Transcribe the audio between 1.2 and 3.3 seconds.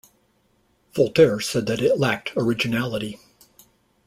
said that it lacked originality.